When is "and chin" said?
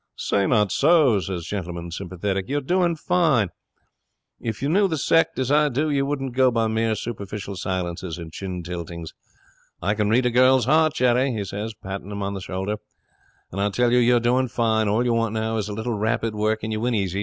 8.17-8.63